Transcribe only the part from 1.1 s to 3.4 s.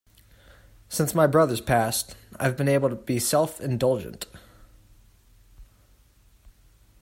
my brothers passed, I've been able to be